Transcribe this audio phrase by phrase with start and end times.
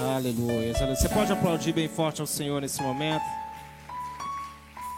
[0.00, 0.72] Aleluia.
[0.94, 3.24] Você pode aplaudir bem forte ao Senhor nesse momento?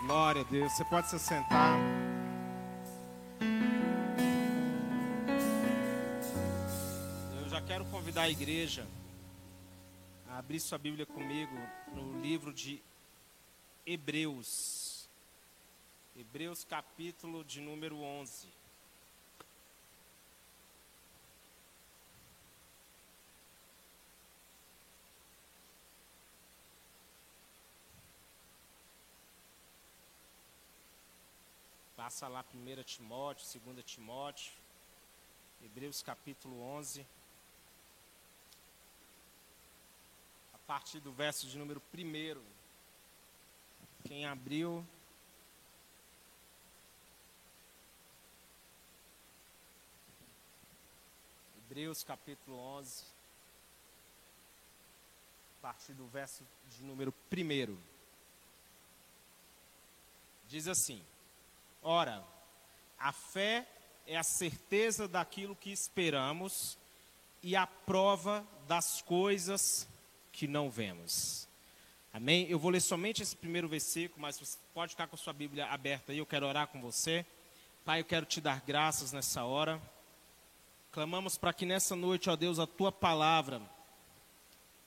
[0.05, 0.71] Glória a Deus.
[0.73, 1.79] Você pode se sentar.
[7.43, 8.87] Eu já quero convidar a igreja
[10.29, 11.57] a abrir sua Bíblia comigo
[11.95, 12.83] no livro de
[13.87, 15.09] Hebreus.
[16.15, 18.60] Hebreus capítulo de número 11.
[32.11, 34.53] Passa lá 1 Timóteo, 2 Timóteo,
[35.63, 37.07] Hebreus capítulo 11.
[40.53, 42.43] A partir do verso de número 1.
[44.09, 44.85] Quem abriu.
[51.59, 53.05] Hebreus capítulo 11.
[55.59, 57.79] A partir do verso de número 1.
[60.49, 61.01] Diz assim.
[61.83, 62.23] Ora,
[62.99, 63.67] a fé
[64.07, 66.77] é a certeza daquilo que esperamos
[67.43, 69.89] e a prova das coisas
[70.31, 71.49] que não vemos.
[72.13, 72.47] Amém?
[72.51, 75.67] Eu vou ler somente esse primeiro versículo, mas você pode ficar com a sua Bíblia
[75.67, 77.25] aberta aí, eu quero orar com você.
[77.85, 79.81] Pai, eu quero te dar graças nessa hora.
[80.93, 83.63] Clamamos para que nessa noite, ó Deus, a tua palavra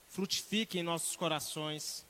[0.09, 2.05] frutifique em nossos corações,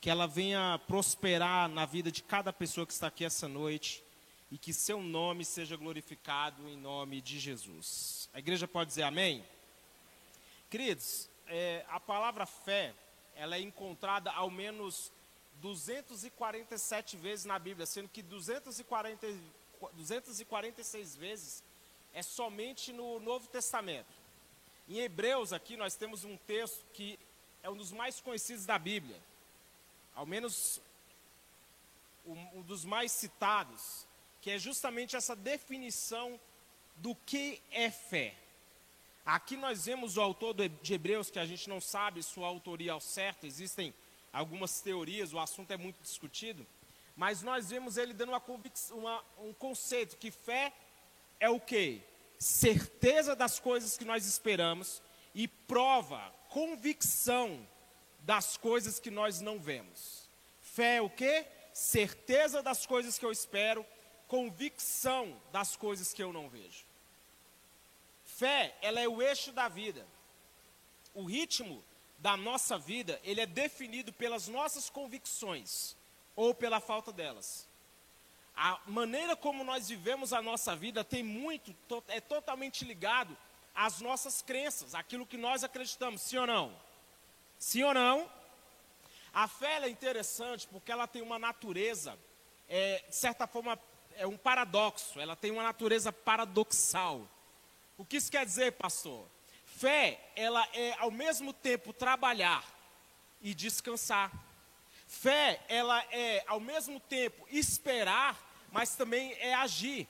[0.00, 4.05] que ela venha prosperar na vida de cada pessoa que está aqui essa noite
[4.50, 8.28] e que seu nome seja glorificado em nome de Jesus.
[8.32, 9.44] A igreja pode dizer amém?
[10.70, 12.94] Queridos, é, a palavra fé,
[13.34, 15.12] ela é encontrada ao menos
[15.60, 19.26] 247 vezes na Bíblia, sendo que 240,
[19.94, 21.62] 246 vezes
[22.12, 24.14] é somente no Novo Testamento.
[24.88, 27.18] Em Hebreus aqui nós temos um texto que
[27.62, 29.20] é um dos mais conhecidos da Bíblia,
[30.14, 30.80] ao menos
[32.24, 34.06] um, um dos mais citados,
[34.46, 36.38] que é justamente essa definição
[36.94, 38.32] do que é fé.
[39.24, 43.00] Aqui nós vemos o autor de Hebreus, que a gente não sabe sua autoria ao
[43.00, 43.92] certo, existem
[44.32, 46.64] algumas teorias, o assunto é muito discutido,
[47.16, 48.42] mas nós vemos ele dando uma,
[48.92, 50.72] uma, um conceito que fé
[51.40, 52.00] é o que?
[52.38, 55.02] Certeza das coisas que nós esperamos
[55.34, 57.66] e prova, convicção
[58.20, 60.30] das coisas que nós não vemos.
[60.62, 61.44] Fé é o que?
[61.72, 63.84] Certeza das coisas que eu espero
[64.28, 66.84] convicção das coisas que eu não vejo.
[68.24, 70.06] Fé, ela é o eixo da vida.
[71.14, 71.82] O ritmo
[72.18, 75.96] da nossa vida, ele é definido pelas nossas convicções
[76.34, 77.66] ou pela falta delas.
[78.54, 81.74] A maneira como nós vivemos a nossa vida tem muito,
[82.08, 83.36] é totalmente ligado
[83.74, 86.74] às nossas crenças, aquilo que nós acreditamos, sim ou não?
[87.58, 88.30] Sim ou não?
[89.32, 92.18] A fé é interessante porque ela tem uma natureza,
[92.68, 93.78] é, de certa forma,
[94.16, 97.28] é um paradoxo, ela tem uma natureza paradoxal.
[97.96, 99.26] O que isso quer dizer, pastor?
[99.64, 102.64] Fé, ela é ao mesmo tempo trabalhar
[103.40, 104.32] e descansar.
[105.06, 108.36] Fé, ela é ao mesmo tempo esperar,
[108.72, 110.08] mas também é agir.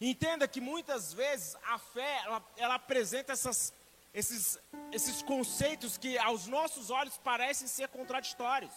[0.00, 3.72] Entenda que muitas vezes a fé, ela, ela apresenta essas,
[4.12, 4.58] esses,
[4.92, 8.72] esses conceitos que aos nossos olhos parecem ser contraditórios.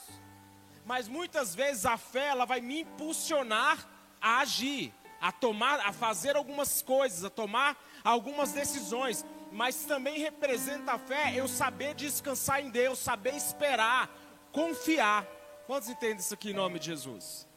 [0.86, 6.36] Mas muitas vezes a fé, ela vai me impulsionar a agir, a tomar, a fazer
[6.36, 12.70] algumas coisas, a tomar algumas decisões, mas também representa a fé eu saber descansar em
[12.70, 14.10] Deus, saber esperar,
[14.52, 15.26] confiar.
[15.66, 17.48] Quantos entendem isso aqui em nome de Jesus?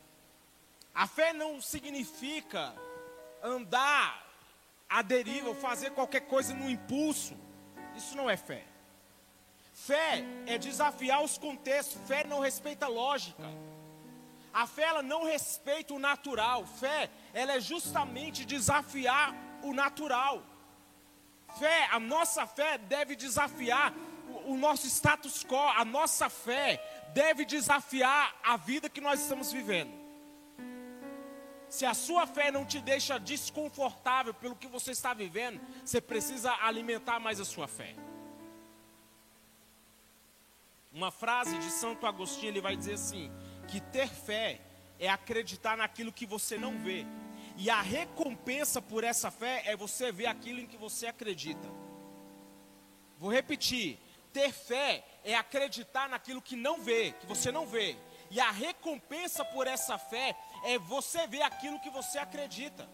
[0.95, 2.75] A fé não significa
[3.43, 4.27] andar
[4.89, 7.37] à deriva ou fazer qualquer coisa no impulso.
[7.97, 8.65] Isso não é fé.
[9.73, 13.43] Fé é desafiar os contextos, fé não respeita lógica.
[14.53, 16.67] A fé ela não respeita o natural.
[16.67, 20.43] Fé, ela é justamente desafiar o natural.
[21.59, 23.93] Fé, a nossa fé deve desafiar
[24.29, 26.83] o, o nosso status quo, a nossa fé
[27.13, 30.03] deve desafiar a vida que nós estamos vivendo.
[31.69, 36.53] Se a sua fé não te deixa desconfortável pelo que você está vivendo, você precisa
[36.61, 37.95] alimentar mais a sua fé.
[40.93, 43.33] Uma frase de Santo Agostinho, ele vai dizer assim:
[43.63, 44.61] que ter fé
[44.99, 47.07] é acreditar naquilo que você não vê.
[47.57, 51.69] E a recompensa por essa fé é você ver aquilo em que você acredita.
[53.19, 53.99] Vou repetir:
[54.33, 57.97] ter fé é acreditar naquilo que não vê, que você não vê.
[58.31, 62.89] E a recompensa por essa fé é você ver aquilo que você acredita.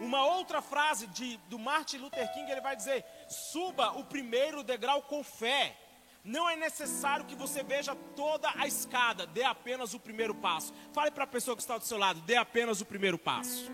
[0.00, 5.02] Uma outra frase de, do Martin Luther King, ele vai dizer: suba o primeiro degrau
[5.02, 5.76] com fé,
[6.24, 10.72] Não é necessário que você veja toda a escada, dê apenas o primeiro passo.
[10.92, 13.70] Fale para a pessoa que está do seu lado, dê apenas o primeiro passo.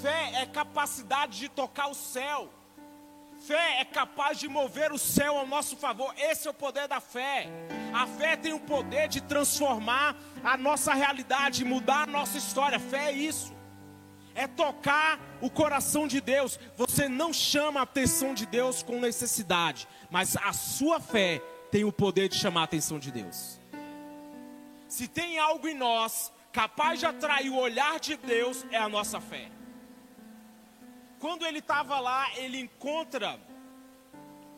[0.00, 2.52] Fé é capacidade de tocar o céu.
[3.46, 6.12] Fé é capaz de mover o céu ao nosso favor.
[6.16, 7.48] Esse é o poder da fé.
[7.92, 12.80] A fé tem o poder de transformar a nossa realidade, mudar a nossa história.
[12.80, 13.51] Fé é isso.
[14.34, 16.58] É tocar o coração de Deus.
[16.76, 21.40] Você não chama a atenção de Deus com necessidade, mas a sua fé
[21.70, 23.60] tem o poder de chamar a atenção de Deus.
[24.88, 29.20] Se tem algo em nós capaz de atrair o olhar de Deus, é a nossa
[29.20, 29.50] fé.
[31.18, 33.40] Quando ele estava lá, ele encontra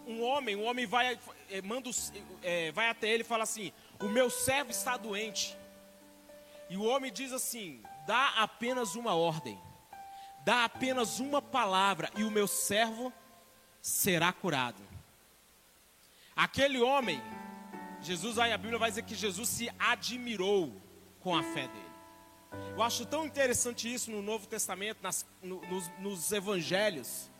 [0.06, 1.18] um homem, um homem vai,
[1.50, 1.90] eh, manda,
[2.42, 5.56] é, vai até ele e fala assim: O meu servo está doente.
[6.68, 9.58] E o homem diz assim: Dá apenas uma ordem,
[10.44, 13.12] dá apenas uma palavra, e o meu servo
[13.80, 14.82] será curado.
[16.36, 17.22] Aquele homem,
[18.00, 20.74] Jesus aí a Bíblia vai dizer que Jesus se admirou
[21.20, 21.94] com a fé dele.
[22.76, 27.30] Eu acho tão interessante isso no Novo Testamento, nas, no, nos, nos evangelhos,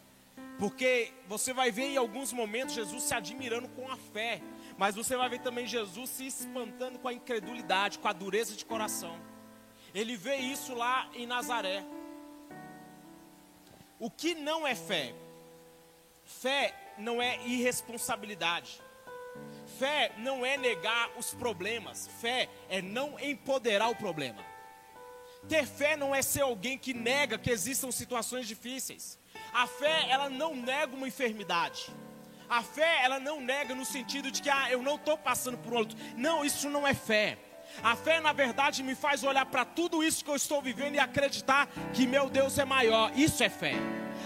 [0.59, 4.41] porque você vai ver em alguns momentos Jesus se admirando com a fé,
[4.79, 8.65] mas você vai ver também Jesus se espantando com a incredulidade, com a dureza de
[8.65, 9.19] coração.
[9.95, 11.85] Ele vê isso lá em Nazaré.
[13.99, 15.15] O que não é fé?
[16.25, 18.83] Fé não é irresponsabilidade.
[19.79, 22.09] Fé não é negar os problemas.
[22.21, 24.45] Fé é não empoderar o problema.
[25.49, 29.19] Ter fé não é ser alguém que nega que existam situações difíceis.
[29.53, 31.95] A fé, ela não nega uma enfermidade.
[32.49, 35.75] A fé, ela não nega no sentido de que, ah, eu não estou passando por
[35.75, 35.97] outro.
[36.17, 37.39] Não, isso não é fé.
[37.83, 40.99] A fé, na verdade, me faz olhar para tudo isso que eu estou vivendo e
[40.99, 43.13] acreditar que meu Deus é maior.
[43.17, 43.75] Isso é fé.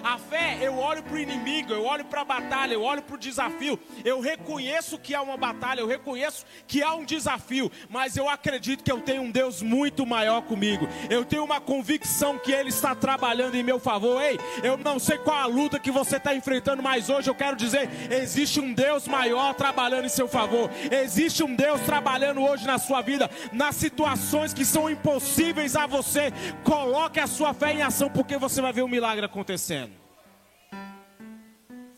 [0.02, 3.16] A fé, eu olho para o inimigo, eu olho para a batalha, eu olho para
[3.16, 3.78] o desafio.
[4.04, 8.84] Eu reconheço que há uma batalha, eu reconheço que há um desafio, mas eu acredito
[8.84, 10.88] que eu tenho um Deus muito maior comigo.
[11.10, 14.22] Eu tenho uma convicção que Ele está trabalhando em meu favor.
[14.22, 17.56] Ei, eu não sei qual a luta que você está enfrentando, mas hoje eu quero
[17.56, 20.70] dizer: existe um Deus maior trabalhando em seu favor.
[20.90, 26.32] Existe um Deus trabalhando hoje na sua vida, nas situações que são impossíveis a você.
[26.64, 29.87] Coloque a sua fé em ação, porque você vai ver um milagre acontecendo.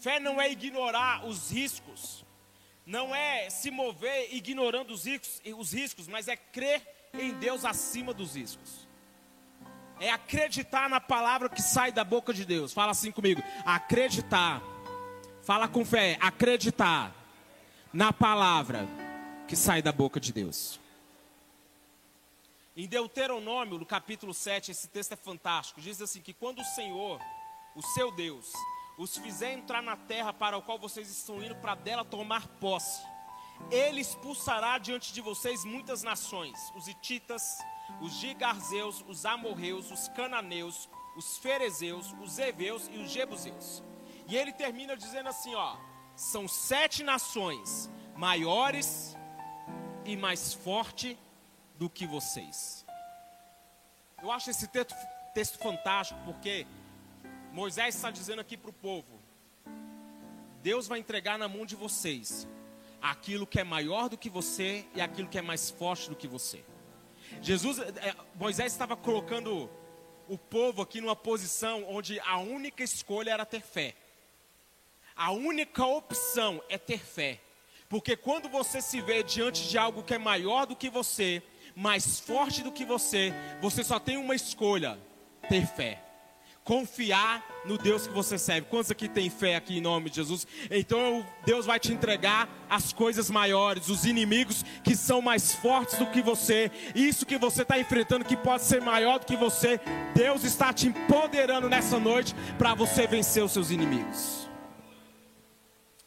[0.00, 2.24] Fé não é ignorar os riscos,
[2.86, 6.82] não é se mover ignorando os riscos, os riscos, mas é crer
[7.12, 8.88] em Deus acima dos riscos.
[10.00, 12.72] É acreditar na palavra que sai da boca de Deus.
[12.72, 14.62] Fala assim comigo: acreditar.
[15.42, 17.14] Fala com fé, acreditar
[17.92, 18.88] na palavra
[19.46, 20.80] que sai da boca de Deus.
[22.74, 25.82] Em Deuteronômio, no capítulo 7, esse texto é fantástico.
[25.82, 27.20] Diz assim: que quando o Senhor,
[27.74, 28.50] o seu Deus,
[29.00, 33.02] os fizer entrar na terra para a qual vocês estão indo, para dela tomar posse.
[33.70, 37.42] Ele expulsará diante de vocês muitas nações: os Hititas,
[37.98, 40.86] os Gigarzeus, os Amorreus, os Cananeus,
[41.16, 43.82] os Ferezeus, os Eveus e os Jebuseus.
[44.28, 45.78] E ele termina dizendo assim: ó,
[46.14, 49.16] são sete nações maiores
[50.04, 51.18] e mais forte
[51.76, 52.84] do que vocês.
[54.22, 54.94] Eu acho esse texto,
[55.32, 56.66] texto fantástico porque
[57.52, 59.20] Moisés está dizendo aqui para o povo:
[60.62, 62.46] Deus vai entregar na mão de vocês
[63.02, 66.28] aquilo que é maior do que você e aquilo que é mais forte do que
[66.28, 66.64] você.
[67.42, 69.70] Jesus, é, Moisés estava colocando
[70.28, 73.96] o povo aqui numa posição onde a única escolha era ter fé.
[75.16, 77.40] A única opção é ter fé.
[77.88, 81.42] Porque quando você se vê diante de algo que é maior do que você,
[81.74, 84.98] mais forte do que você, você só tem uma escolha:
[85.48, 86.09] ter fé
[86.70, 88.68] confiar no Deus que você serve.
[88.68, 90.46] Quantos aqui tem fé aqui em nome de Jesus?
[90.70, 96.06] Então Deus vai te entregar as coisas maiores, os inimigos que são mais fortes do
[96.06, 99.80] que você, isso que você está enfrentando que pode ser maior do que você.
[100.14, 104.48] Deus está te empoderando nessa noite para você vencer os seus inimigos.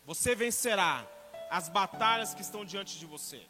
[0.05, 1.05] Você vencerá
[1.51, 3.41] as batalhas que estão diante de você.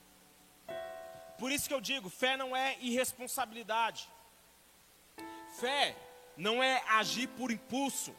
[1.38, 4.10] Por isso que eu digo, fé não é irresponsabilidade.
[5.60, 5.96] Fé
[6.36, 8.16] não é agir por impulso,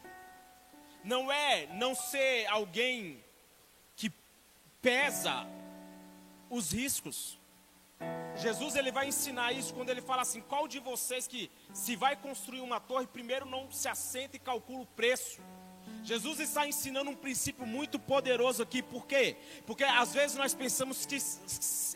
[1.02, 3.22] não é não ser alguém
[3.96, 4.10] que
[4.80, 5.46] pesa
[6.48, 7.38] os riscos.
[8.36, 12.16] Jesus ele vai ensinar isso quando ele fala assim: qual de vocês que se vai
[12.16, 15.40] construir uma torre, primeiro não se assenta e calcula o preço.
[16.02, 19.36] Jesus está ensinando um princípio muito poderoso aqui, por quê?
[19.66, 21.16] Porque às vezes nós pensamos que,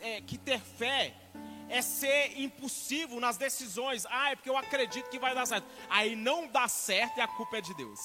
[0.01, 1.13] é, que ter fé
[1.69, 4.05] é ser impulsivo nas decisões.
[4.09, 5.67] Ah, é porque eu acredito que vai dar certo.
[5.89, 7.99] Aí não dá certo e a culpa é de Deus.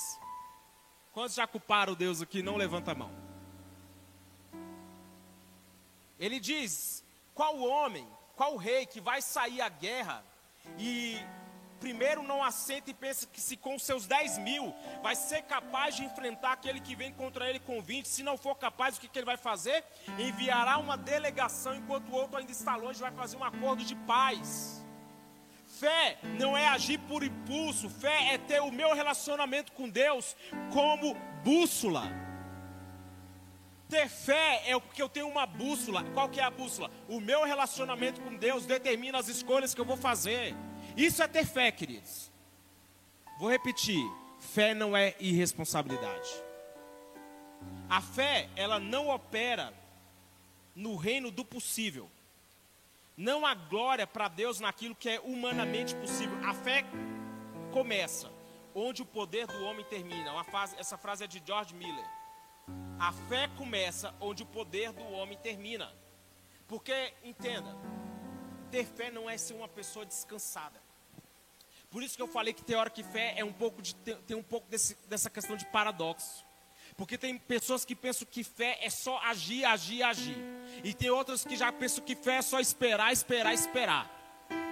[1.12, 2.42] Quantos já culparam Deus aqui?
[2.42, 3.11] Não levanta a mão.
[6.18, 7.04] Ele diz:
[7.35, 8.06] qual homem,
[8.37, 10.25] qual rei que vai sair à guerra
[10.78, 11.18] e
[11.80, 16.04] primeiro não aceita e pensa que se com seus 10 mil vai ser capaz de
[16.04, 19.18] enfrentar aquele que vem contra ele com 20, se não for capaz, o que, que
[19.18, 19.84] ele vai fazer?
[20.18, 24.84] Enviará uma delegação enquanto o outro ainda está longe, vai fazer um acordo de paz.
[25.66, 30.36] Fé não é agir por impulso, fé é ter o meu relacionamento com Deus
[30.72, 32.24] como bússola.
[33.88, 36.04] Ter fé é porque eu tenho uma bússola.
[36.14, 36.90] Qual que é a bússola?
[37.08, 40.54] O meu relacionamento com Deus determina as escolhas que eu vou fazer.
[40.96, 42.30] Isso é ter fé, queridos.
[43.38, 44.04] Vou repetir:
[44.38, 46.30] fé não é irresponsabilidade.
[47.88, 49.72] A fé, ela não opera
[50.74, 52.10] no reino do possível.
[53.16, 56.36] Não há glória para Deus naquilo que é humanamente possível.
[56.44, 56.84] A fé
[57.72, 58.30] começa
[58.74, 60.42] onde o poder do homem termina.
[60.44, 62.04] Frase, essa frase é de George Miller.
[62.98, 65.92] A fé começa onde o poder do homem termina.
[66.66, 67.76] Porque, entenda,
[68.70, 70.83] ter fé não é ser uma pessoa descansada.
[71.94, 74.36] Por isso que eu falei que tem hora que fé é um pouco de tem
[74.36, 76.44] um pouco desse, dessa questão de paradoxo.
[76.96, 80.36] Porque tem pessoas que pensam que fé é só agir, agir, agir.
[80.82, 84.10] E tem outras que já pensam que fé é só esperar, esperar, esperar.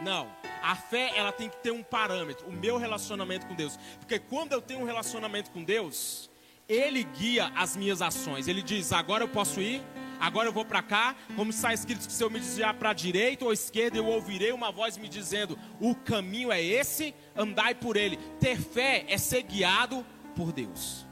[0.02, 0.28] Não.
[0.64, 3.78] A fé, ela tem que ter um parâmetro, o meu relacionamento com Deus.
[4.00, 6.28] Porque quando eu tenho um relacionamento com Deus,
[6.68, 8.48] ele guia as minhas ações.
[8.48, 9.80] Ele diz: "Agora eu posso ir,
[10.22, 12.94] agora eu vou para cá, como está escrito que se eu me desviar para a
[12.94, 17.96] direita ou esquerda, eu ouvirei uma voz me dizendo: o caminho é esse, andai por
[17.96, 18.16] ele.
[18.38, 21.04] Ter fé é ser guiado por Deus.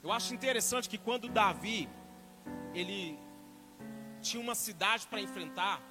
[0.00, 1.88] Eu acho interessante que quando Davi
[2.72, 3.18] ele
[4.20, 5.82] tinha uma cidade para enfrentar,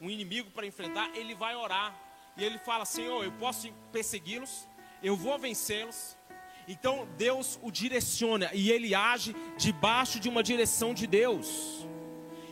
[0.00, 1.94] um inimigo para enfrentar, ele vai orar
[2.38, 4.66] e ele fala: Senhor, eu posso persegui-los,
[5.02, 6.16] eu vou vencê-los,
[6.66, 11.86] então Deus o direciona e ele age debaixo de uma direção de Deus.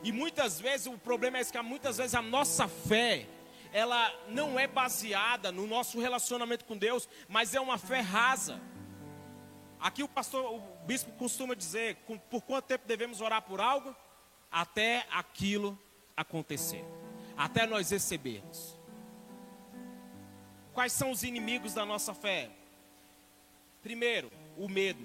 [0.02, 3.26] E muitas vezes o problema é que muitas vezes a nossa fé
[3.72, 8.60] ela não é baseada no nosso relacionamento com Deus, mas é uma fé rasa.
[9.80, 11.96] Aqui o pastor, o bispo costuma dizer,
[12.30, 13.96] por quanto tempo devemos orar por algo?
[14.50, 15.78] Até aquilo
[16.14, 16.84] acontecer,
[17.36, 18.78] até nós recebermos.
[20.74, 22.50] Quais são os inimigos da nossa fé?
[23.82, 25.04] Primeiro, o medo.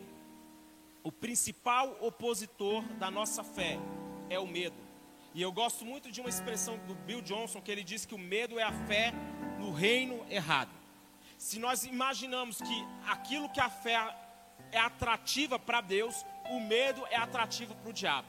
[1.03, 3.79] O principal opositor da nossa fé
[4.29, 4.75] é o medo.
[5.33, 8.19] E eu gosto muito de uma expressão do Bill Johnson que ele diz que o
[8.19, 9.13] medo é a fé
[9.59, 10.71] no reino errado.
[11.37, 14.15] Se nós imaginamos que aquilo que a fé
[14.71, 18.27] é atrativa para Deus, o medo é atrativo para o diabo.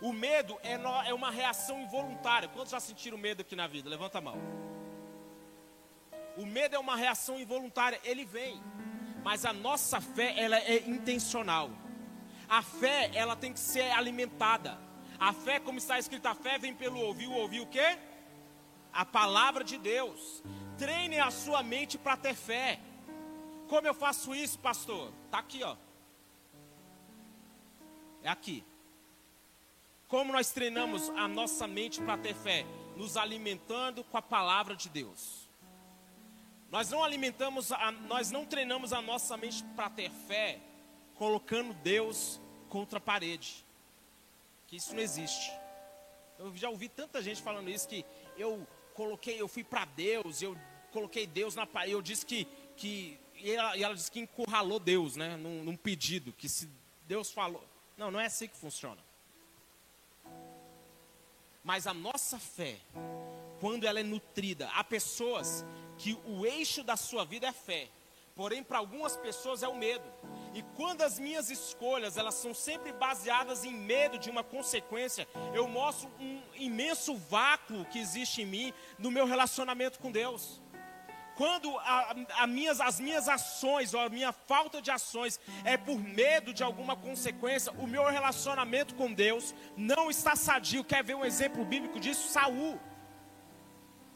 [0.00, 2.48] O medo é, no, é uma reação involuntária.
[2.48, 3.88] Quantos já sentiram medo aqui na vida?
[3.88, 4.36] Levanta a mão.
[6.36, 8.62] O medo é uma reação involuntária, ele vem
[9.28, 11.70] mas a nossa fé ela é intencional.
[12.48, 14.78] A fé ela tem que ser alimentada.
[15.20, 17.98] A fé, como está escrito, a fé vem pelo ouvir, ouvir o quê?
[18.90, 20.42] A palavra de Deus.
[20.78, 22.80] Treine a sua mente para ter fé.
[23.68, 25.12] Como eu faço isso, pastor?
[25.30, 25.76] Tá aqui, ó.
[28.22, 28.64] É aqui.
[30.06, 32.64] Como nós treinamos a nossa mente para ter fé?
[32.96, 35.47] Nos alimentando com a palavra de Deus.
[36.70, 40.60] Nós não alimentamos, a, nós não treinamos a nossa mente para ter fé,
[41.14, 43.64] colocando Deus contra a parede.
[44.66, 45.50] Que isso não existe.
[46.38, 48.04] Eu já ouvi tanta gente falando isso que
[48.36, 50.56] eu coloquei, eu fui para Deus, eu
[50.92, 52.46] coloquei Deus na parede, eu disse que,
[52.76, 56.68] que e ela, e ela disse que encurralou Deus, né, num, num pedido, que se
[57.06, 57.64] Deus falou,
[57.96, 59.02] não, não é assim que funciona.
[61.64, 62.78] Mas a nossa fé,
[63.60, 65.64] quando ela é nutrida, há pessoas
[65.96, 67.88] que o eixo da sua vida é fé.
[68.34, 70.04] Porém, para algumas pessoas é o medo.
[70.54, 75.66] E quando as minhas escolhas, elas são sempre baseadas em medo de uma consequência, eu
[75.66, 80.60] mostro um imenso vácuo que existe em mim no meu relacionamento com Deus.
[81.34, 85.98] Quando a, a minhas, as minhas ações ou a minha falta de ações é por
[86.00, 90.82] medo de alguma consequência, o meu relacionamento com Deus não está sadio.
[90.82, 92.28] Quer ver um exemplo bíblico disso?
[92.28, 92.78] Saul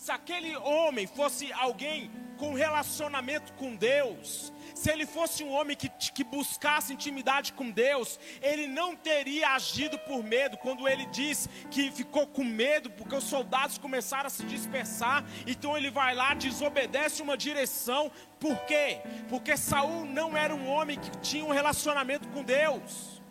[0.03, 5.89] se aquele homem fosse alguém com relacionamento com Deus, se ele fosse um homem que,
[5.89, 10.57] que buscasse intimidade com Deus, ele não teria agido por medo.
[10.57, 15.77] Quando ele diz que ficou com medo porque os soldados começaram a se dispersar, então
[15.77, 18.11] ele vai lá, desobedece uma direção.
[18.41, 19.03] Por quê?
[19.29, 23.23] Porque Saul não era um homem que tinha um relacionamento com Deus.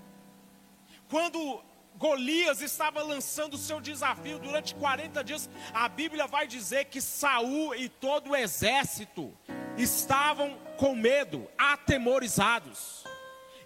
[1.09, 1.61] Quando
[2.01, 5.47] Golias estava lançando o seu desafio durante 40 dias.
[5.71, 9.31] A Bíblia vai dizer que Saul e todo o exército
[9.77, 13.05] estavam com medo, atemorizados.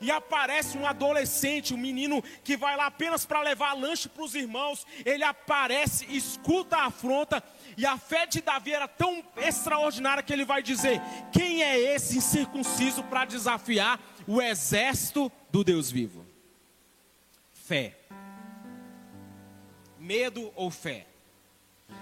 [0.01, 4.35] e aparece um adolescente, um menino que vai lá apenas para levar lanche para os
[4.35, 4.85] irmãos.
[5.05, 7.41] Ele aparece, escuta a afronta,
[7.77, 11.01] e a fé de Davi era tão extraordinária que ele vai dizer:
[11.31, 16.25] Quem é esse incircunciso para desafiar o exército do Deus vivo?
[17.53, 18.04] Fé.
[20.05, 21.07] Medo ou fé?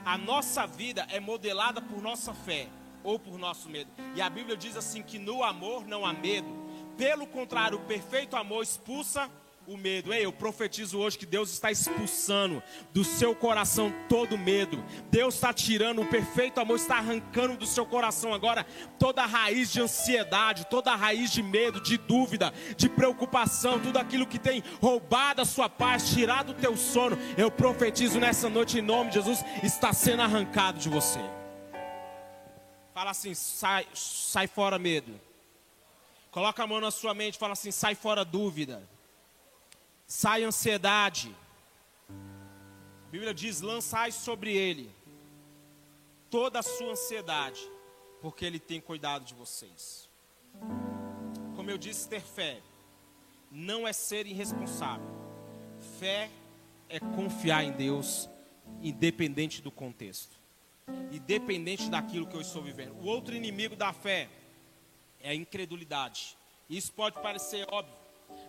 [0.04, 2.68] A nossa vida é modelada por nossa fé
[3.02, 3.90] ou por nosso medo.
[4.14, 6.50] E a Bíblia diz assim que no amor não há medo.
[6.98, 9.32] Pelo contrário, o perfeito amor expulsa
[9.68, 10.14] o medo.
[10.14, 12.62] Ei, eu profetizo hoje que Deus está expulsando
[12.94, 14.84] do seu coração todo medo.
[15.10, 18.66] Deus está tirando o perfeito amor, está arrancando do seu coração agora
[19.00, 24.28] toda a raiz de ansiedade, toda raiz de medo, de dúvida, de preocupação, tudo aquilo
[24.28, 27.18] que tem roubado a sua paz, tirado o teu sono.
[27.38, 31.20] Eu profetizo nessa noite em nome de Jesus, está sendo arrancado de você.
[32.94, 35.20] Fala assim, sai, sai fora medo.
[36.32, 38.82] Coloca a mão na sua mente, fala assim, sai fora dúvida.
[40.16, 41.36] Sai ansiedade.
[42.08, 44.92] A Bíblia diz: lançai sobre ele
[46.30, 47.60] toda a sua ansiedade,
[48.22, 50.08] porque ele tem cuidado de vocês.
[51.56, 52.62] Como eu disse, ter fé
[53.50, 55.10] não é ser irresponsável.
[56.00, 56.30] Fé
[56.88, 58.30] é confiar em Deus,
[58.84, 60.38] independente do contexto,
[61.12, 62.94] independente daquilo que eu estou vivendo.
[63.02, 64.30] O outro inimigo da fé
[65.20, 66.38] é a incredulidade.
[66.70, 68.03] Isso pode parecer óbvio,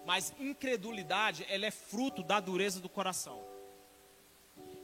[0.04, 3.42] mas incredulidade, ela é fruto da dureza do coração.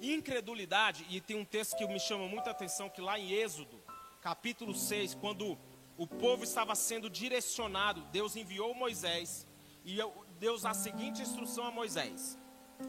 [0.01, 3.83] Incredulidade, e tem um texto que me chama muita atenção, que lá em Êxodo,
[4.23, 5.59] capítulo 6, quando
[5.97, 9.47] o povo estava sendo direcionado, Deus enviou Moisés,
[9.85, 9.99] e
[10.39, 12.39] Deus a seguinte instrução a Moisés: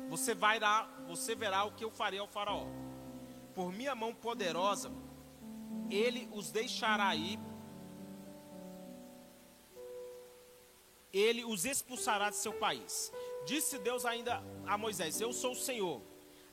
[0.10, 2.66] Você vai lá, você verá o que eu farei ao faraó.
[3.54, 4.90] Por minha mão poderosa,
[5.90, 7.38] ele os deixará ir
[11.14, 13.12] ele os expulsará de seu país.
[13.46, 16.02] Disse Deus ainda a Moisés: Eu sou o Senhor.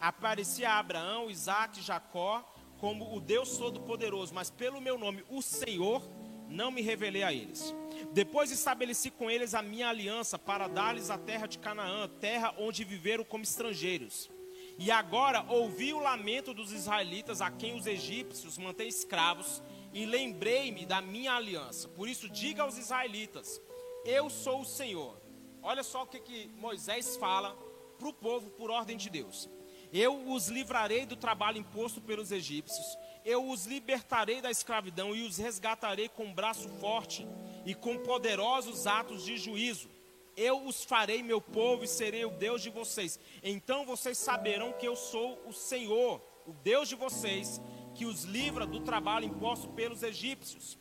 [0.01, 2.44] Aparecia a Abraão, Isaac e Jacó
[2.79, 6.03] como o Deus Todo-Poderoso, mas pelo meu nome, o Senhor,
[6.49, 7.75] não me revelei a eles.
[8.12, 12.85] Depois estabeleci com eles a minha aliança para dar-lhes a terra de Canaã, terra onde
[12.85, 14.31] viveram como estrangeiros.
[14.79, 19.61] E agora ouvi o lamento dos israelitas, a quem os egípcios mantêm escravos,
[19.92, 21.88] e lembrei-me da minha aliança.
[21.88, 23.61] Por isso, diga aos israelitas:
[24.04, 25.20] eu sou o Senhor.
[25.62, 27.56] Olha só o que, que Moisés fala
[27.98, 29.48] para o povo por ordem de Deus.
[29.92, 35.38] Eu os livrarei do trabalho imposto pelos egípcios, eu os libertarei da escravidão e os
[35.38, 37.26] resgatarei com braço forte
[37.64, 39.88] e com poderosos atos de juízo.
[40.37, 43.18] Eu os farei meu povo e serei o Deus de vocês.
[43.42, 47.61] Então vocês saberão que eu sou o Senhor, o Deus de vocês,
[47.94, 50.78] que os livra do trabalho imposto pelos egípcios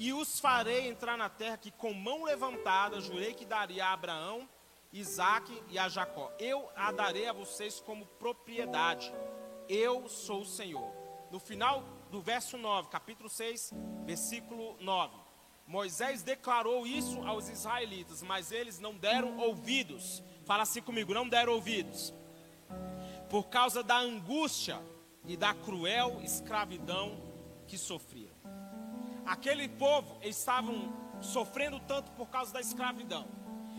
[0.00, 4.48] e os farei entrar na terra que com mão levantada jurei que daria a Abraão,
[4.90, 6.32] Isaque e a Jacó.
[6.38, 9.12] Eu a darei a vocês como propriedade.
[9.68, 10.90] Eu sou o Senhor.
[11.30, 13.74] No final do verso 9, capítulo 6,
[14.06, 15.14] versículo 9.
[15.66, 20.22] Moisés declarou isso aos israelitas, mas eles não deram ouvidos.
[20.46, 22.14] Fala assim comigo, não deram ouvidos.
[23.28, 24.80] Por causa da angústia
[25.26, 27.20] e da cruel escravidão
[27.66, 28.39] que sofriam.
[29.30, 33.28] Aquele povo estavam sofrendo tanto por causa da escravidão.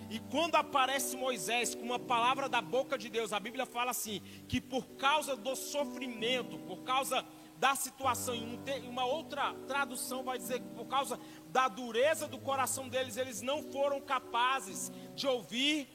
[0.09, 4.21] E quando aparece Moisés com uma palavra da boca de Deus, a Bíblia fala assim:
[4.47, 7.25] que por causa do sofrimento, por causa
[7.57, 12.87] da situação, em uma outra tradução vai dizer que por causa da dureza do coração
[12.87, 15.85] deles, eles não foram capazes de ouvir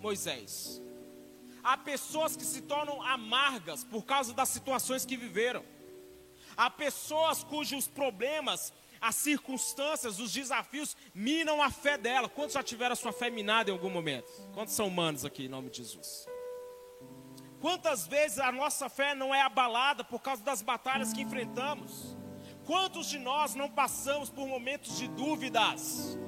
[0.00, 0.82] Moisés.
[1.62, 5.77] Há pessoas que se tornam amargas por causa das situações que viveram.
[6.58, 12.28] Há pessoas cujos problemas, as circunstâncias, os desafios minam a fé dela.
[12.28, 14.28] Quantos já tiveram a sua fé minada em algum momento?
[14.52, 16.26] Quantos são humanos aqui em nome de Jesus?
[17.60, 22.16] Quantas vezes a nossa fé não é abalada por causa das batalhas que enfrentamos?
[22.66, 26.18] Quantos de nós não passamos por momentos de dúvidas?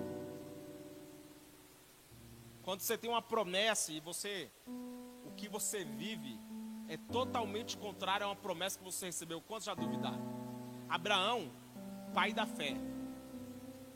[2.63, 4.49] Quando você tem uma promessa e você,
[5.25, 6.39] o que você vive
[6.91, 9.41] é totalmente contrário a uma promessa que você recebeu.
[9.41, 10.21] Quantos já duvidaram?
[10.89, 11.49] Abraão,
[12.13, 12.75] pai da fé.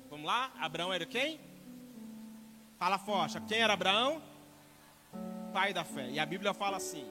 [0.09, 0.53] Vamos lá?
[0.61, 1.41] Abraão era quem?
[2.79, 3.41] Fala forte.
[3.49, 4.23] Quem era Abraão?
[5.53, 6.09] Pai da fé.
[6.09, 7.05] E a Bíblia fala assim: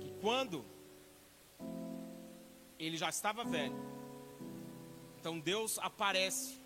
[0.00, 0.64] que quando
[2.76, 3.76] ele já estava velho,
[5.20, 6.60] então Deus aparece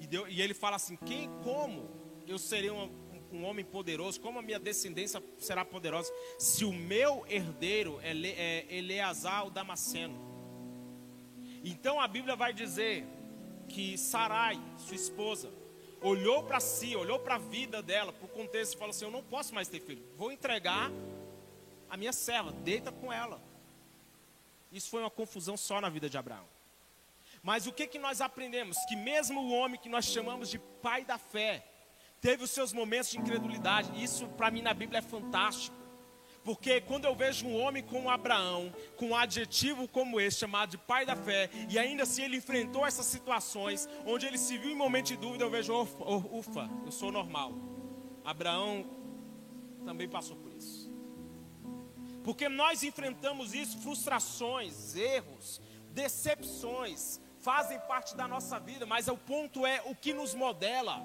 [0.00, 1.88] e, e ele fala assim: quem, como
[2.26, 2.90] eu serei uma,
[3.32, 8.66] um homem poderoso, como a minha descendência será poderosa, se o meu herdeiro é, é
[8.76, 10.18] Eleazar o Damasceno.
[11.64, 13.06] Então a Bíblia vai dizer
[13.68, 15.50] que Sarai, sua esposa,
[16.00, 19.10] olhou para si, olhou para a vida dela, para o contexto e falou assim: Eu
[19.10, 20.90] não posso mais ter filho, vou entregar
[21.88, 23.40] a minha serva, deita com ela.
[24.72, 26.46] Isso foi uma confusão só na vida de Abraão.
[27.42, 28.76] Mas o que, que nós aprendemos?
[28.88, 31.64] Que mesmo o homem que nós chamamos de pai da fé,
[32.20, 34.02] teve os seus momentos de incredulidade.
[34.02, 35.76] Isso para mim na Bíblia é fantástico.
[36.42, 40.78] Porque quando eu vejo um homem como Abraão, com um adjetivo como esse, chamado de
[40.78, 44.74] pai da fé, e ainda assim ele enfrentou essas situações, onde ele se viu em
[44.74, 47.52] momento de dúvida, eu vejo, ufa, eu sou normal.
[48.24, 48.86] Abraão
[49.84, 50.90] também passou por isso.
[52.24, 59.66] Porque nós enfrentamos isso, frustrações, erros, decepções, fazem parte da nossa vida, mas o ponto
[59.66, 61.02] é o que nos modela.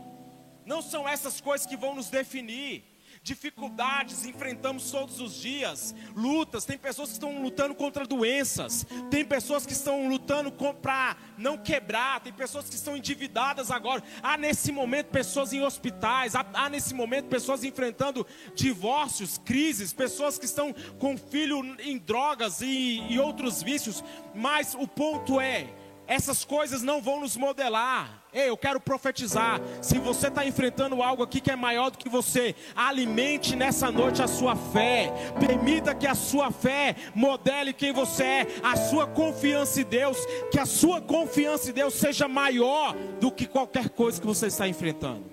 [0.65, 2.83] Não são essas coisas que vão nos definir
[3.25, 6.63] dificuldades enfrentamos todos os dias, lutas.
[6.63, 12.19] Tem pessoas que estão lutando contra doenças, tem pessoas que estão lutando para não quebrar,
[12.19, 14.03] tem pessoas que estão endividadas agora.
[14.21, 20.37] Há nesse momento pessoas em hospitais, há, há nesse momento pessoas enfrentando divórcios, crises, pessoas
[20.37, 24.03] que estão com filho em drogas e, e outros vícios.
[24.35, 25.73] Mas o ponto é
[26.07, 28.23] essas coisas não vão nos modelar.
[28.31, 29.59] Ei, eu quero profetizar.
[29.81, 34.21] Se você está enfrentando algo aqui que é maior do que você, alimente nessa noite
[34.21, 35.11] a sua fé.
[35.39, 40.17] Permita que a sua fé modele quem você é, a sua confiança em Deus.
[40.51, 44.67] Que a sua confiança em Deus seja maior do que qualquer coisa que você está
[44.67, 45.25] enfrentando.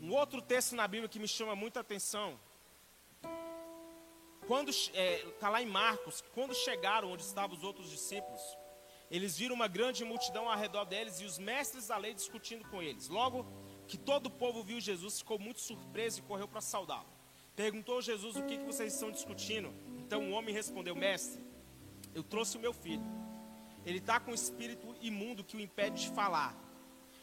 [0.00, 2.38] Um outro texto na Bíblia que me chama muita atenção
[4.50, 8.40] quando está é, tá lá em Marcos, quando chegaram onde estavam os outros discípulos,
[9.08, 12.82] eles viram uma grande multidão ao redor deles e os mestres da lei discutindo com
[12.82, 13.08] eles.
[13.08, 13.46] Logo
[13.86, 17.06] que todo o povo viu Jesus, ficou muito surpreso e correu para saudá-lo.
[17.54, 19.72] Perguntou Jesus o que, que vocês estão discutindo.
[20.00, 21.40] Então o homem respondeu: Mestre,
[22.12, 23.04] eu trouxe o meu filho.
[23.86, 26.58] Ele está com um espírito imundo que o impede de falar.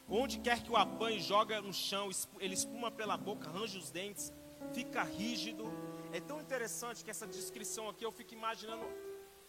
[0.08, 2.10] Onde quer que o apanhe, joga no chão,
[2.40, 4.32] ele espuma pela boca, arranja os dentes,
[4.74, 5.66] fica rígido
[6.14, 8.86] é tão interessante que essa descrição aqui eu fico imaginando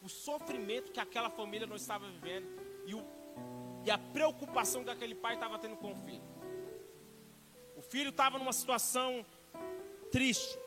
[0.02, 2.46] o sofrimento que aquela família não estava vivendo
[2.86, 3.04] e, o,
[3.84, 6.22] e a preocupação que aquele pai estava tendo com o filho.
[7.76, 9.24] O filho estava numa situação
[10.10, 10.58] triste.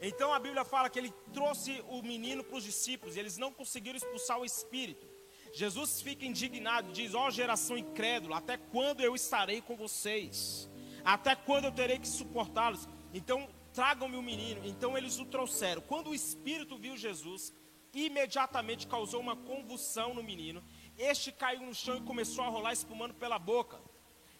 [0.00, 3.52] Então a Bíblia fala que ele trouxe o menino para os discípulos e eles não
[3.52, 5.06] conseguiram expulsar o espírito.
[5.52, 10.68] Jesus fica indignado, diz: Ó oh, geração incrédula, até quando eu estarei com vocês?
[11.04, 12.88] Até quando eu terei que suportá-los?
[13.12, 14.60] Então tragam-me o menino.
[14.64, 15.82] Então eles o trouxeram.
[15.82, 17.52] Quando o espírito viu Jesus,
[17.92, 20.62] imediatamente causou uma convulsão no menino.
[20.96, 23.78] Este caiu no chão e começou a rolar espumando pela boca.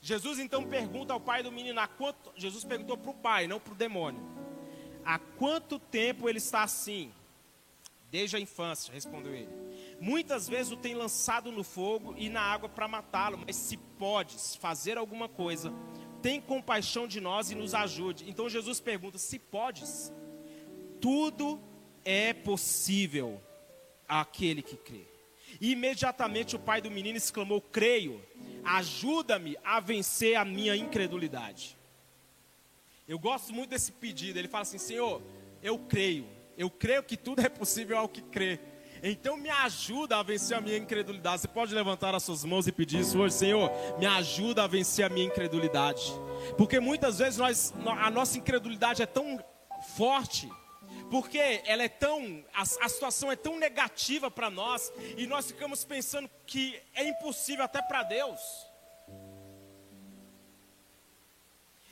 [0.01, 2.33] Jesus então pergunta ao pai do menino: a quanto...
[2.37, 4.23] Jesus perguntou para o pai, não para o demônio:
[5.05, 7.13] Há quanto tempo ele está assim?
[8.11, 9.49] Desde a infância, respondeu ele.
[10.01, 14.55] Muitas vezes o tem lançado no fogo e na água para matá-lo, mas se podes
[14.55, 15.73] fazer alguma coisa,
[16.25, 18.25] tem compaixão de nós e nos ajude.
[18.27, 20.11] Então Jesus pergunta: se podes,
[20.99, 21.61] tudo
[22.03, 23.39] é possível
[24.09, 25.05] àquele que crê.
[25.61, 28.25] E imediatamente o pai do menino exclamou: Creio,
[28.65, 31.77] ajuda-me a vencer a minha incredulidade.
[33.07, 34.39] Eu gosto muito desse pedido.
[34.39, 35.21] Ele fala assim: Senhor,
[35.63, 38.59] eu creio, eu creio que tudo é possível ao que crê.
[39.07, 41.43] Então me ajuda a vencer a minha incredulidade.
[41.43, 45.05] Você pode levantar as suas mãos e pedir isso hoje, Senhor, me ajuda a vencer
[45.05, 46.11] a minha incredulidade.
[46.57, 49.45] Porque muitas vezes nós, a nossa incredulidade é tão
[49.95, 50.51] forte,
[51.11, 55.85] porque ela é tão, a, a situação é tão negativa para nós, e nós ficamos
[55.85, 58.41] pensando que é impossível até para Deus.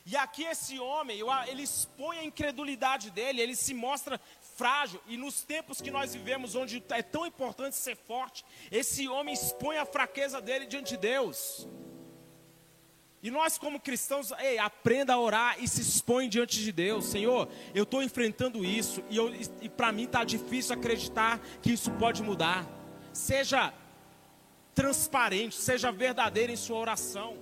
[0.04, 4.20] E aqui esse homem, ele expõe a incredulidade dele, ele se mostra
[4.62, 5.00] frágil.
[5.08, 9.76] E nos tempos que nós vivemos, onde é tão importante ser forte, esse homem expõe
[9.76, 11.66] a fraqueza dele diante de Deus.
[13.20, 17.06] E nós, como cristãos, ei, aprenda a orar e se expõe diante de Deus.
[17.06, 19.16] Senhor, eu estou enfrentando isso e,
[19.62, 22.64] e para mim está difícil acreditar que isso pode mudar.
[23.12, 23.74] Seja
[24.72, 27.36] transparente, seja verdadeiro em sua oração.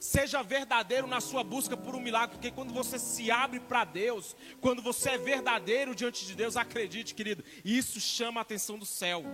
[0.00, 4.36] Seja verdadeiro na sua busca por um milagre, porque quando você se abre para Deus,
[4.60, 9.24] quando você é verdadeiro diante de Deus, acredite, querido, isso chama a atenção do céu.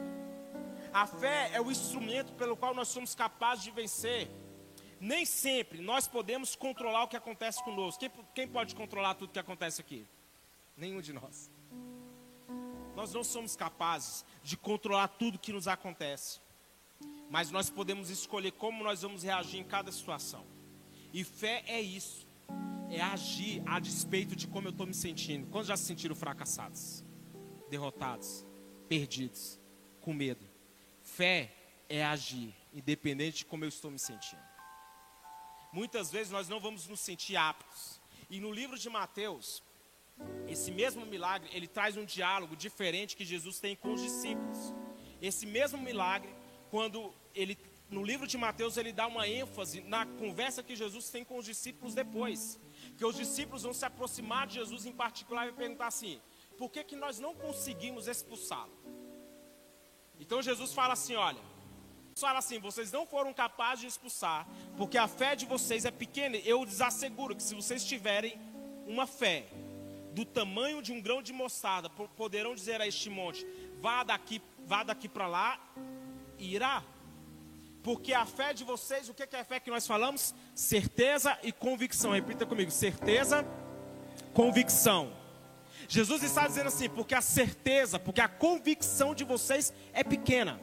[0.92, 4.30] A fé é o instrumento pelo qual nós somos capazes de vencer.
[5.00, 8.00] Nem sempre nós podemos controlar o que acontece conosco.
[8.00, 10.06] Quem, quem pode controlar tudo que acontece aqui?
[10.76, 11.50] Nenhum de nós.
[12.94, 16.40] Nós não somos capazes de controlar tudo que nos acontece.
[17.30, 20.44] Mas nós podemos escolher como nós vamos reagir em cada situação.
[21.12, 22.26] E fé é isso.
[22.90, 25.46] É agir a despeito de como eu estou me sentindo.
[25.48, 27.04] Quando já se sentiram fracassados,
[27.68, 28.46] derrotados,
[28.88, 29.58] perdidos,
[30.00, 30.44] com medo?
[31.02, 31.52] Fé
[31.88, 34.42] é agir, independente de como eu estou me sentindo.
[35.72, 38.00] muitas vezes nós não vamos nos sentir aptos.
[38.30, 39.62] E no livro de Mateus,
[40.46, 44.72] esse mesmo milagre, ele traz um diálogo diferente que Jesus tem com os discípulos.
[45.20, 46.32] Esse mesmo milagre,
[46.74, 47.56] quando ele
[47.88, 51.44] no livro de Mateus ele dá uma ênfase na conversa que Jesus tem com os
[51.44, 52.58] discípulos depois.
[52.98, 56.20] Que os discípulos vão se aproximar de Jesus em particular e perguntar assim:
[56.58, 58.72] por que, que nós não conseguimos expulsá-lo?
[60.18, 61.40] Então Jesus fala assim: olha,
[62.16, 64.44] fala assim, vocês não foram capazes de expulsar,
[64.76, 66.36] porque a fé de vocês é pequena.
[66.38, 68.36] Eu lhes asseguro que se vocês tiverem
[68.84, 69.46] uma fé
[70.12, 73.46] do tamanho de um grão de mostarda, poderão dizer a este monte:
[73.80, 75.60] vá daqui, vá daqui para lá,
[76.38, 76.82] irá.
[77.82, 80.34] Porque a fé de vocês, o que é a fé que nós falamos?
[80.54, 82.12] Certeza e convicção.
[82.12, 83.46] Repita comigo: certeza,
[84.32, 85.12] convicção.
[85.86, 90.58] Jesus está dizendo assim, porque a certeza, porque a convicção de vocês é pequena.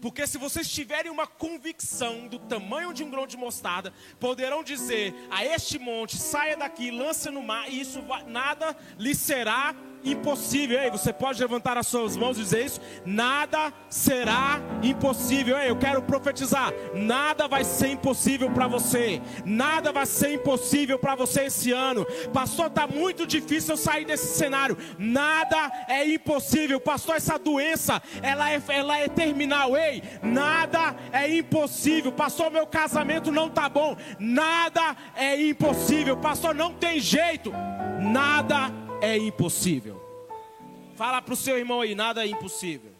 [0.00, 5.14] Porque se vocês tiverem uma convicção do tamanho de um grão de mostarda, poderão dizer
[5.30, 10.80] a este monte: saia daqui, lance no mar, e isso nada lhe será impossível.
[10.80, 12.80] Ei, você pode levantar as suas mãos e dizer isso?
[13.04, 15.58] Nada será impossível.
[15.58, 19.20] Ei, eu quero profetizar: nada vai ser impossível para você.
[19.44, 22.06] Nada vai ser impossível para você esse ano.
[22.32, 24.76] Pastor, está muito difícil eu sair desse cenário.
[24.98, 26.80] Nada é impossível.
[26.80, 29.76] Pastor, essa doença, ela é, ela é terminal.
[29.76, 32.12] Ei, nada é impossível.
[32.12, 33.96] Pastor, meu casamento não está bom.
[34.18, 36.16] Nada é impossível.
[36.16, 37.52] Pastor, não tem jeito.
[38.00, 40.02] Nada é impossível.
[40.96, 42.92] Fala para o seu irmão aí, nada é impossível.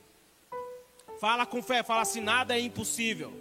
[1.20, 3.32] Fala com fé, fala assim, nada é impossível.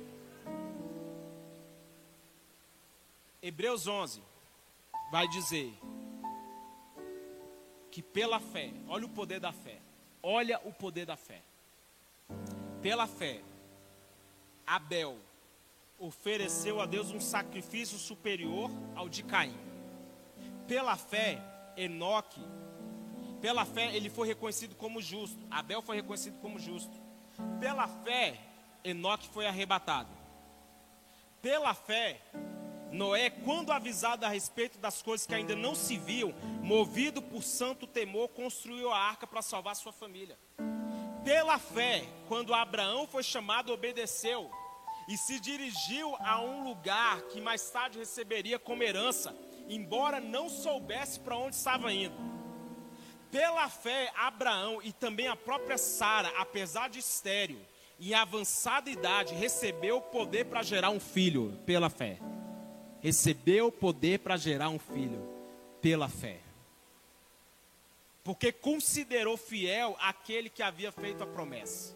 [3.41, 4.21] Hebreus 11
[5.11, 5.71] vai dizer
[7.91, 9.77] que pela fé, olha o poder da fé.
[10.21, 11.41] Olha o poder da fé.
[12.81, 13.41] Pela fé,
[14.65, 15.17] Abel
[15.99, 19.57] ofereceu a Deus um sacrifício superior ao de Caim.
[20.67, 21.41] Pela fé,
[21.77, 22.41] Enoque,
[23.39, 25.37] pela fé, ele foi reconhecido como justo.
[25.49, 26.91] Abel foi reconhecido como justo.
[27.59, 28.39] Pela fé,
[28.83, 30.09] Enoque foi arrebatado.
[31.41, 32.19] Pela fé,
[32.91, 37.85] Noé, quando avisado a respeito das coisas que ainda não se viam, movido por santo
[37.85, 40.37] temor, construiu a arca para salvar sua família.
[41.23, 44.49] Pela fé, quando Abraão foi chamado, obedeceu
[45.07, 49.35] e se dirigiu a um lugar que mais tarde receberia como herança
[49.67, 52.15] embora não soubesse para onde estava indo.
[53.31, 57.59] Pela fé, Abraão e também a própria Sara, apesar de estéril,
[57.99, 62.19] em avançada idade, recebeu o poder para gerar um filho, pela fé.
[63.01, 65.27] Recebeu o poder para gerar um filho,
[65.81, 66.39] pela fé.
[68.23, 71.95] Porque considerou fiel aquele que havia feito a promessa.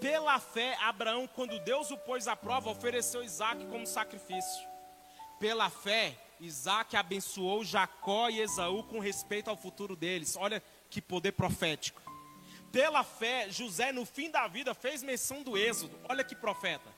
[0.00, 4.68] Pela fé, Abraão, quando Deus o pôs à prova, ofereceu Isaac como sacrifício.
[5.40, 10.36] Pela fé, Isaac abençoou Jacó e Esaú com respeito ao futuro deles.
[10.36, 12.00] Olha que poder profético.
[12.70, 15.98] Pela fé, José, no fim da vida, fez menção do êxodo.
[16.08, 16.88] Olha que profeta.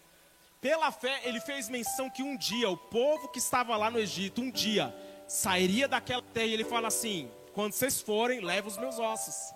[0.61, 4.43] Pela fé, ele fez menção que um dia, o povo que estava lá no Egito,
[4.43, 4.95] um dia,
[5.27, 6.47] sairia daquela terra.
[6.47, 9.55] E ele fala assim: quando vocês forem, leve os meus ossos.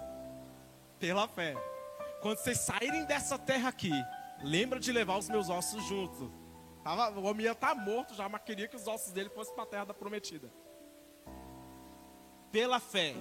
[0.99, 1.55] Pela fé.
[2.23, 3.93] Quando vocês saírem dessa terra aqui,
[4.43, 6.44] lembra de levar os meus ossos junto
[6.85, 9.55] Tava, o homem ia estar tá morto já, mas queria que os ossos dele fossem
[9.55, 10.53] para a terra da prometida.
[12.53, 13.15] Pela fé,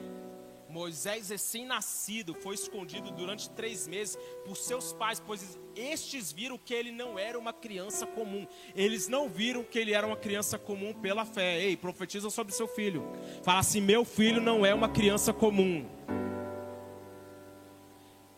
[0.67, 6.91] Moisés, recém-nascido, foi escondido durante três meses por seus pais, pois estes viram que ele
[6.91, 8.45] não era uma criança comum.
[8.75, 11.61] Eles não viram que ele era uma criança comum pela fé.
[11.61, 13.13] Ei, profetiza sobre seu filho.
[13.43, 15.87] Fala assim: meu filho não é uma criança comum.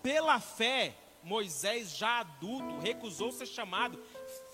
[0.03, 3.99] Pela fé, Moisés, já adulto, recusou ser chamado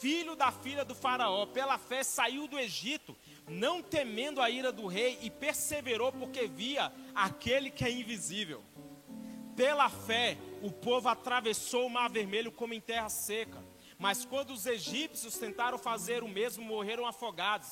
[0.01, 3.15] filho da filha do Faraó, pela fé saiu do Egito,
[3.47, 8.63] não temendo a ira do rei, e perseverou porque via aquele que é invisível.
[9.55, 13.63] Pela fé, o povo atravessou o mar vermelho como em terra seca.
[13.99, 17.69] Mas quando os egípcios tentaram fazer o mesmo, morreram afogados.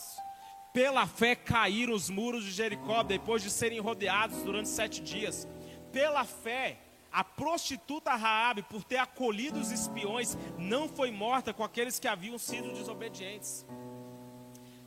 [0.71, 5.47] Pela fé caíram os muros de Jericó depois de serem rodeados durante sete dias.
[5.91, 6.77] Pela fé,
[7.11, 12.37] a prostituta Raabe, por ter acolhido os espiões, não foi morta com aqueles que haviam
[12.37, 13.65] sido desobedientes.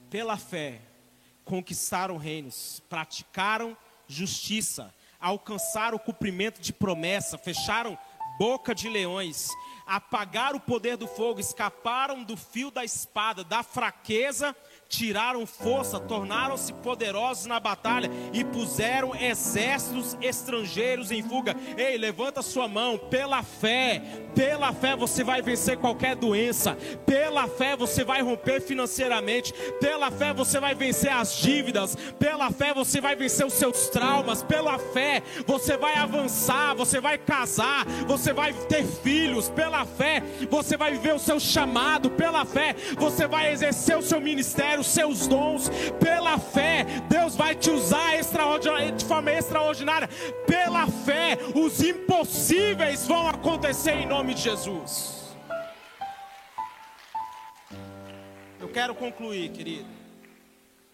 [0.09, 0.81] Pela fé,
[1.45, 7.99] conquistaram reinos, praticaram justiça, alcançaram o cumprimento de promessa, fecharam
[8.39, 9.49] boca de leões,
[9.87, 14.55] apagaram o poder do fogo, escaparam do fio da espada, da fraqueza
[14.93, 21.57] tiraram força, tornaram-se poderosos na batalha e puseram exércitos estrangeiros em fuga.
[21.79, 24.03] Ei, levanta sua mão, pela fé,
[24.35, 26.77] pela fé você vai vencer qualquer doença,
[27.07, 32.75] pela fé você vai romper financeiramente, pela fé você vai vencer as dívidas, pela fé
[32.75, 38.35] você vai vencer os seus traumas, pela fé você vai avançar, você vai casar, você
[38.35, 43.51] vai ter filhos, pela fé você vai viver o seu chamado, pela fé você vai
[43.51, 48.03] exercer o seu ministério, os seus dons, pela fé Deus vai te usar
[48.97, 50.09] de forma extraordinária,
[50.47, 55.37] pela fé os impossíveis vão acontecer em nome de Jesus.
[58.61, 59.89] Eu quero concluir, querido.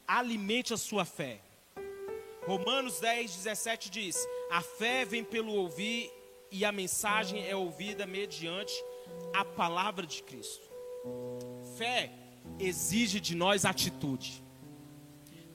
[0.06, 1.40] Alimente a sua fé.
[2.46, 4.16] Romanos 10, 17 diz:
[4.50, 6.10] A fé vem pelo ouvir
[6.50, 8.72] e a mensagem é ouvida mediante
[9.34, 10.66] a palavra de Cristo.
[11.76, 12.10] Fé
[12.58, 14.42] exige de nós atitude.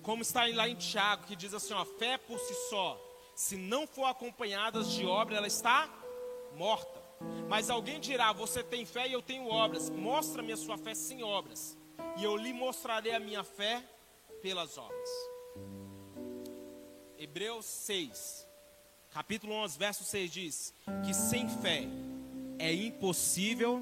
[0.01, 2.99] Como está lá em Tiago, que diz assim: a fé por si só,
[3.35, 5.89] se não for acompanhada de obra, ela está
[6.55, 7.01] morta.
[7.47, 9.89] Mas alguém dirá: Você tem fé e eu tenho obras.
[9.89, 11.77] Mostra-me a sua fé sem obras,
[12.17, 13.83] e eu lhe mostrarei a minha fé
[14.41, 15.09] pelas obras.
[17.17, 18.45] Hebreus 6,
[19.09, 20.73] capítulo 11, verso 6 diz:
[21.05, 21.83] Que sem fé
[22.59, 23.81] é impossível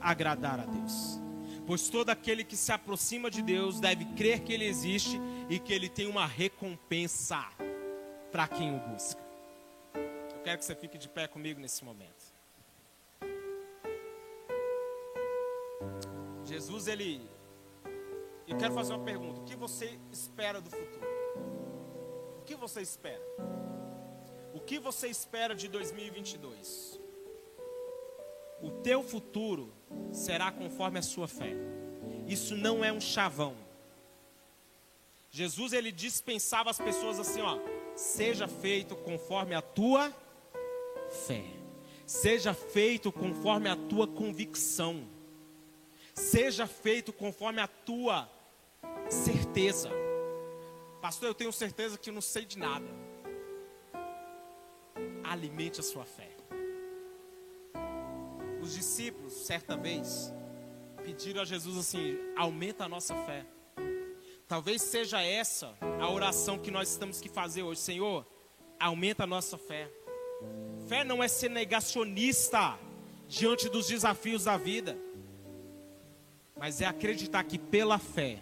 [0.00, 1.27] agradar a Deus.
[1.68, 5.70] Pois todo aquele que se aproxima de Deus deve crer que Ele existe e que
[5.70, 7.46] Ele tem uma recompensa
[8.32, 9.20] para quem o busca.
[9.94, 12.32] Eu quero que você fique de pé comigo nesse momento.
[16.42, 17.28] Jesus, ele.
[18.46, 21.06] Eu quero fazer uma pergunta: o que você espera do futuro?
[22.38, 23.22] O que você espera?
[24.54, 26.98] O que você espera de 2022?
[28.62, 29.72] O teu futuro
[30.12, 31.54] será conforme a sua fé.
[32.26, 33.54] Isso não é um chavão.
[35.30, 37.58] Jesus ele dispensava as pessoas assim, ó:
[37.94, 40.12] seja feito conforme a tua
[41.26, 41.44] fé.
[42.06, 45.06] Seja feito conforme a tua convicção.
[46.14, 48.28] Seja feito conforme a tua
[49.08, 49.90] certeza.
[51.00, 52.86] Pastor, eu tenho certeza que não sei de nada.
[55.22, 56.37] Alimente a sua fé.
[58.60, 60.32] Os discípulos, certa vez,
[61.04, 63.46] pediram a Jesus assim: aumenta a nossa fé.
[64.46, 68.26] Talvez seja essa a oração que nós estamos que fazer hoje, Senhor,
[68.80, 69.90] aumenta a nossa fé.
[70.88, 72.78] Fé não é ser negacionista
[73.28, 74.96] diante dos desafios da vida
[76.58, 78.38] mas é acreditar que pela fé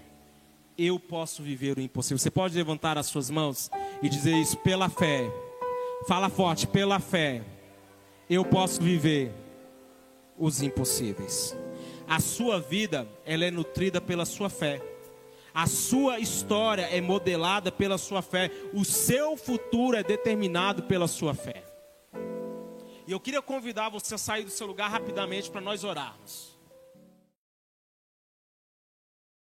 [0.79, 2.19] eu posso viver o impossível.
[2.19, 3.71] Você pode levantar as suas mãos
[4.03, 5.31] e dizer isso pela fé.
[6.09, 7.43] Fala forte, pela fé
[8.29, 9.33] eu posso viver
[10.39, 11.57] os impossíveis.
[12.09, 14.81] A sua vida, ela é nutrida pela sua fé.
[15.53, 18.51] A sua história é modelada pela sua fé.
[18.75, 21.65] O seu futuro é determinado pela sua fé.
[23.07, 26.56] E eu queria convidar você a sair do seu lugar rapidamente para nós orarmos.